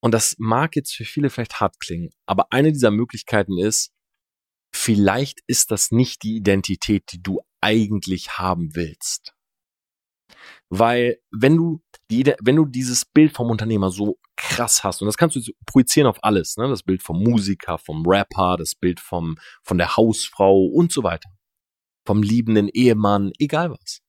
[0.04, 3.94] und das mag jetzt für viele vielleicht hart klingen, aber eine dieser Möglichkeiten ist,
[4.76, 9.34] vielleicht ist das nicht die Identität, die du eigentlich haben willst.
[10.70, 15.16] Weil wenn du die, wenn du dieses Bild vom Unternehmer so krass hast, und das
[15.16, 16.68] kannst du projizieren auf alles, ne?
[16.68, 21.30] das Bild vom Musiker, vom Rapper, das Bild vom, von der Hausfrau und so weiter,
[22.06, 24.02] vom liebenden Ehemann, egal was.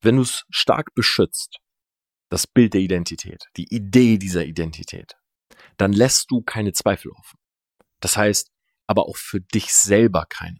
[0.00, 1.61] Wenn du es stark beschützt,
[2.32, 5.18] das Bild der Identität, die Idee dieser Identität,
[5.76, 7.38] dann lässt du keine Zweifel offen.
[8.00, 8.50] Das heißt,
[8.86, 10.56] aber auch für dich selber keine.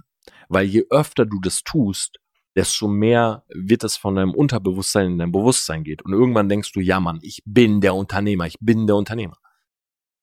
[0.50, 2.18] Weil je öfter du das tust,
[2.54, 6.02] desto mehr wird es von deinem Unterbewusstsein in dein Bewusstsein geht.
[6.02, 9.38] Und irgendwann denkst du, ja Mann, ich bin der Unternehmer, ich bin der Unternehmer.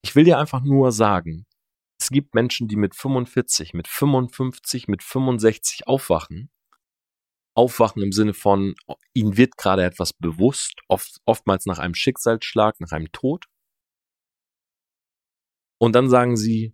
[0.03, 1.47] Ich will dir einfach nur sagen,
[1.99, 6.51] es gibt Menschen, die mit 45, mit 55, mit 65 aufwachen.
[7.59, 8.73] Aufwachen im Sinne von,
[9.13, 13.47] ihnen wird gerade etwas bewusst, oft, oftmals nach einem Schicksalsschlag, nach einem Tod.
[15.77, 16.73] Und dann sagen sie,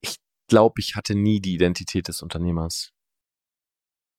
[0.00, 0.16] ich
[0.48, 2.94] glaube, ich hatte nie die Identität des Unternehmers.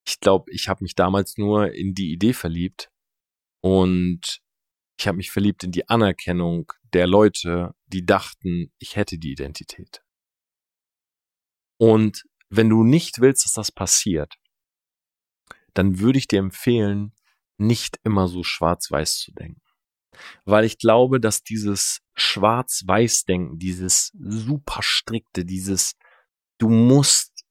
[0.08, 2.92] Ich glaube, ich habe mich damals nur in die Idee verliebt
[3.62, 4.42] und
[5.00, 10.04] ich habe mich verliebt in die Anerkennung der Leute, die dachten, ich hätte die Identität.
[11.80, 14.36] Und wenn du nicht willst, dass das passiert,
[15.74, 17.14] dann würde ich dir empfehlen,
[17.58, 19.62] nicht immer so schwarz-weiß zu denken.
[20.46, 25.96] Weil ich glaube, dass dieses Schwarz-Weiß-Denken, dieses super strikte, dieses
[26.60, 27.44] du musst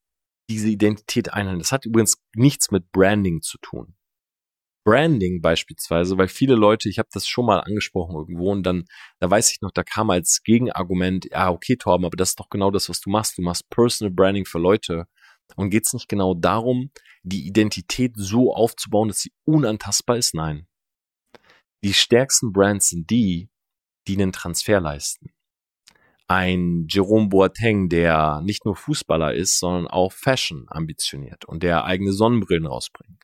[0.48, 3.96] diese Identität einhalten, das hat übrigens nichts mit Branding zu tun.
[4.84, 8.84] Branding beispielsweise, weil viele Leute, ich habe das schon mal angesprochen irgendwo und dann,
[9.20, 12.48] da weiß ich noch, da kam als Gegenargument, ja, okay, Torben, aber das ist doch
[12.50, 13.38] genau das, was du machst.
[13.38, 15.06] Du machst Personal Branding für Leute.
[15.56, 16.90] Und geht es nicht genau darum,
[17.22, 20.34] die Identität so aufzubauen, dass sie unantastbar ist?
[20.34, 20.66] Nein.
[21.84, 23.50] Die stärksten Brands sind die,
[24.06, 25.30] die einen Transfer leisten.
[26.26, 32.12] Ein Jerome Boateng, der nicht nur Fußballer ist, sondern auch Fashion ambitioniert und der eigene
[32.12, 33.22] Sonnenbrillen rausbringt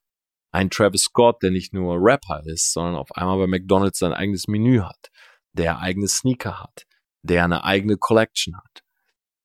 [0.50, 4.48] ein Travis Scott, der nicht nur Rapper ist, sondern auf einmal bei McDonald's sein eigenes
[4.48, 5.11] Menü hat,
[5.52, 6.87] der eigene Sneaker hat,
[7.22, 8.82] der eine eigene Collection hat.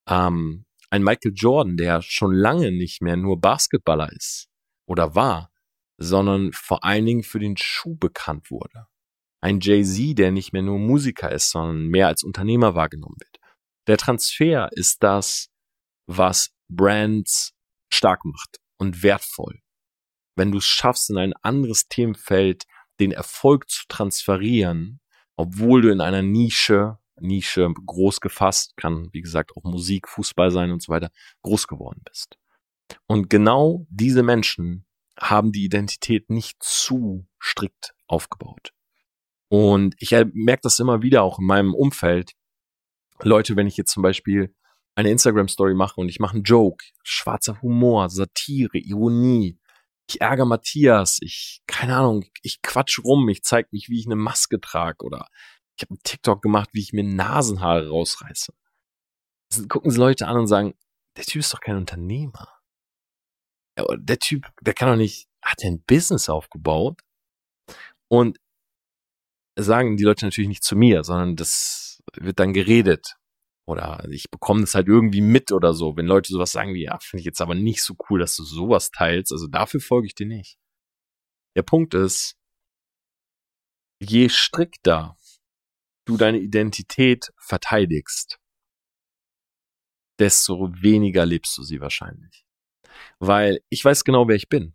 [0.08, 4.48] Ähm, ein Michael Jordan, der schon lange nicht mehr nur Basketballer ist
[4.86, 5.50] oder war,
[5.98, 8.86] sondern vor allen Dingen für den Schuh bekannt wurde.
[9.40, 13.38] Ein Jay-Z, der nicht mehr nur Musiker ist, sondern mehr als Unternehmer wahrgenommen wird.
[13.86, 15.50] Der Transfer ist das,
[16.06, 17.52] was Brands
[17.92, 19.63] stark macht und wertvoll
[20.36, 22.64] wenn du es schaffst, in ein anderes Themenfeld
[23.00, 25.00] den Erfolg zu transferieren,
[25.36, 30.70] obwohl du in einer Nische, Nische groß gefasst, kann wie gesagt auch Musik, Fußball sein
[30.72, 31.10] und so weiter,
[31.42, 32.38] groß geworden bist.
[33.06, 34.84] Und genau diese Menschen
[35.18, 38.72] haben die Identität nicht zu strikt aufgebaut.
[39.48, 42.32] Und ich merke das immer wieder auch in meinem Umfeld.
[43.22, 44.54] Leute, wenn ich jetzt zum Beispiel
[44.96, 49.58] eine Instagram-Story mache und ich mache einen Joke, schwarzer Humor, Satire, Ironie,
[50.08, 54.16] ich ärgere Matthias, ich, keine Ahnung, ich quatsch rum, ich zeig mich, wie ich eine
[54.16, 55.28] Maske trage oder
[55.76, 58.52] ich habe einen TikTok gemacht, wie ich mir Nasenhaare rausreiße.
[59.50, 60.74] Das gucken sie Leute an und sagen,
[61.16, 62.48] der Typ ist doch kein Unternehmer.
[63.76, 67.00] Der Typ, der kann doch nicht, hat er ein Business aufgebaut?
[68.08, 68.38] Und
[69.56, 73.16] sagen die Leute natürlich nicht zu mir, sondern das wird dann geredet.
[73.66, 76.98] Oder ich bekomme das halt irgendwie mit oder so, wenn Leute sowas sagen wie, ja,
[77.00, 79.32] finde ich jetzt aber nicht so cool, dass du sowas teilst.
[79.32, 80.58] Also dafür folge ich dir nicht.
[81.56, 82.36] Der Punkt ist,
[84.00, 85.16] je strikter
[86.06, 88.38] du deine Identität verteidigst,
[90.18, 92.44] desto weniger lebst du sie wahrscheinlich.
[93.18, 94.74] Weil ich weiß genau, wer ich bin.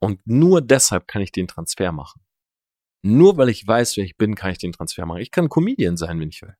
[0.00, 2.22] Und nur deshalb kann ich den Transfer machen.
[3.02, 5.20] Nur weil ich weiß, wer ich bin, kann ich den Transfer machen.
[5.20, 6.56] Ich kann Comedian sein, wenn ich will.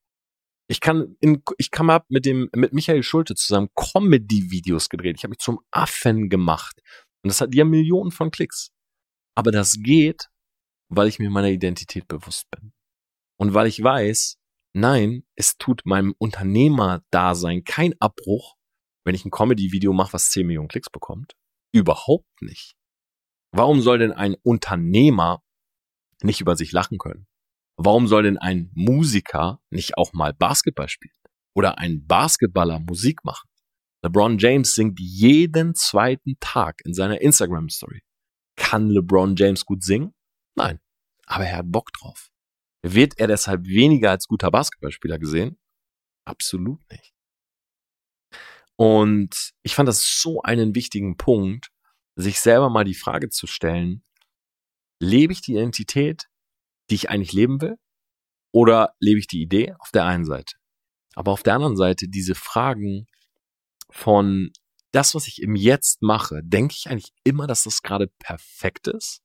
[0.71, 5.17] Ich kann in, ich kann mal mit dem mit Michael Schulte zusammen Comedy-Videos gedreht.
[5.17, 6.83] Ich habe mich zum Affen gemacht
[7.23, 8.71] und das hat ja Millionen von Klicks.
[9.35, 10.29] Aber das geht,
[10.91, 12.73] weil ich mir meiner Identität bewusst bin
[13.39, 14.37] und weil ich weiß,
[14.75, 18.57] nein, es tut meinem Unternehmerdasein kein Abbruch,
[19.05, 21.35] wenn ich ein Comedy-Video mache, was 10 Millionen Klicks bekommt.
[21.73, 22.75] Überhaupt nicht.
[23.53, 25.43] Warum soll denn ein Unternehmer
[26.23, 27.28] nicht über sich lachen können?
[27.81, 31.15] Warum soll denn ein Musiker nicht auch mal Basketball spielen?
[31.55, 33.49] Oder ein Basketballer Musik machen?
[34.03, 38.03] LeBron James singt jeden zweiten Tag in seiner Instagram Story.
[38.57, 40.13] Kann LeBron James gut singen?
[40.57, 40.81] Nein.
[41.27, 42.31] Aber er hat Bock drauf.
[42.83, 45.57] Wird er deshalb weniger als guter Basketballspieler gesehen?
[46.25, 47.15] Absolut nicht.
[48.77, 51.71] Und ich fand das so einen wichtigen Punkt,
[52.17, 54.05] sich selber mal die Frage zu stellen,
[55.01, 56.28] lebe ich die Identität,
[56.91, 57.77] die ich eigentlich leben will?
[58.53, 60.57] Oder lebe ich die Idee auf der einen Seite?
[61.15, 63.07] Aber auf der anderen Seite diese Fragen
[63.91, 64.51] von
[64.93, 69.21] das, was ich im Jetzt mache, denke ich eigentlich immer, dass das gerade perfekt ist?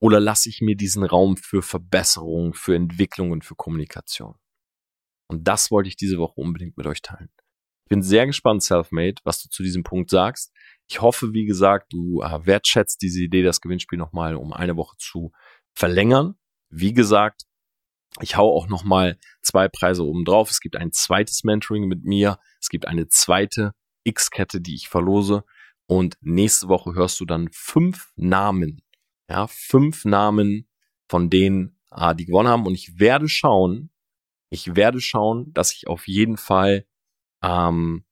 [0.00, 4.36] Oder lasse ich mir diesen Raum für Verbesserung, für Entwicklung und für Kommunikation?
[5.28, 7.30] Und das wollte ich diese Woche unbedingt mit euch teilen.
[7.84, 10.52] Ich bin sehr gespannt, Selfmade, was du zu diesem Punkt sagst.
[10.88, 14.96] Ich hoffe, wie gesagt, du äh, wertschätzt diese Idee, das Gewinnspiel nochmal um eine Woche
[14.98, 15.32] zu
[15.74, 16.34] verlängern.
[16.70, 17.42] Wie gesagt,
[18.20, 20.50] ich hau auch nochmal zwei Preise oben drauf.
[20.50, 22.38] Es gibt ein zweites Mentoring mit mir.
[22.60, 23.72] Es gibt eine zweite
[24.04, 25.44] X-Kette, die ich verlose.
[25.86, 28.82] Und nächste Woche hörst du dann fünf Namen.
[29.28, 30.68] Ja, fünf Namen
[31.08, 32.66] von denen, ah, die gewonnen haben.
[32.66, 33.90] Und ich werde schauen,
[34.50, 36.86] ich werde schauen, dass ich auf jeden Fall
[37.42, 38.04] ähm,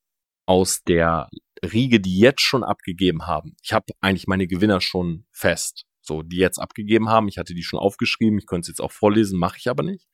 [0.45, 1.29] aus der
[1.63, 6.37] Riege, die jetzt schon abgegeben haben, ich habe eigentlich meine Gewinner schon fest, so die
[6.37, 7.29] jetzt abgegeben haben.
[7.29, 10.05] Ich hatte die schon aufgeschrieben, ich könnte es jetzt auch vorlesen, mache ich aber nicht.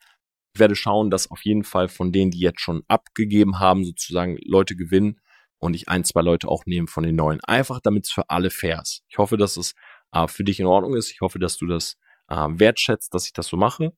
[0.54, 4.38] Ich werde schauen, dass auf jeden Fall von denen, die jetzt schon abgegeben haben, sozusagen
[4.46, 5.20] Leute gewinnen
[5.58, 7.42] und ich ein, zwei Leute auch nehme von den neuen.
[7.44, 9.04] Einfach damit es für alle fair ist.
[9.10, 9.74] Ich hoffe, dass es
[10.12, 11.12] äh, für dich in Ordnung ist.
[11.12, 11.98] Ich hoffe, dass du das
[12.30, 13.94] äh, wertschätzt, dass ich das so mache.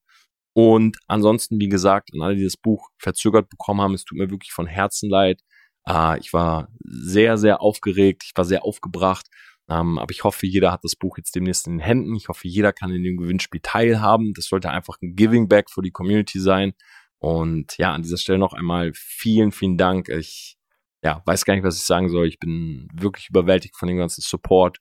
[0.53, 4.31] Und ansonsten, wie gesagt, an alle, die das Buch verzögert bekommen haben, es tut mir
[4.31, 5.41] wirklich von Herzen leid.
[5.87, 9.27] Äh, ich war sehr, sehr aufgeregt, ich war sehr aufgebracht.
[9.69, 12.15] Ähm, aber ich hoffe, jeder hat das Buch jetzt demnächst in den Händen.
[12.15, 14.33] Ich hoffe, jeder kann in dem Gewinnspiel teilhaben.
[14.33, 16.73] Das sollte einfach ein Giving Back für die Community sein.
[17.19, 20.09] Und ja, an dieser Stelle noch einmal vielen, vielen Dank.
[20.09, 20.57] Ich
[21.03, 22.27] ja, weiß gar nicht, was ich sagen soll.
[22.27, 24.79] Ich bin wirklich überwältigt von dem ganzen Support,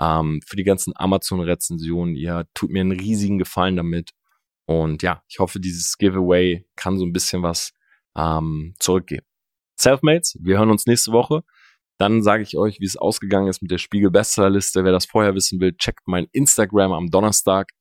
[0.00, 2.14] ähm, für die ganzen Amazon-Rezensionen.
[2.14, 4.10] Ihr tut mir einen riesigen Gefallen damit.
[4.66, 7.72] Und ja, ich hoffe, dieses Giveaway kann so ein bisschen was
[8.16, 9.26] ähm, zurückgeben.
[9.76, 11.44] Selfmates, wir hören uns nächste Woche.
[11.98, 14.84] Dann sage ich euch, wie es ausgegangen ist mit der Spiegel Bestsellerliste.
[14.84, 17.72] Wer das vorher wissen will, checkt mein Instagram am Donnerstag.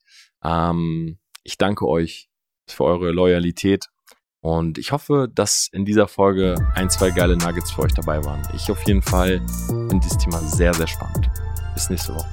[0.43, 2.30] Ähm, ich danke euch
[2.67, 3.88] für eure Loyalität
[4.45, 8.41] und ich hoffe, dass in dieser Folge ein, zwei geile Nuggets für euch dabei waren.
[8.56, 11.30] Ich auf jeden Fall finde dieses Thema sehr, sehr spannend.
[11.73, 12.28] Bis nächste Woche.